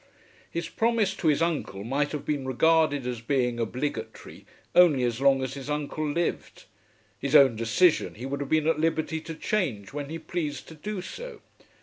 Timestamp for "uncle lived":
5.69-6.63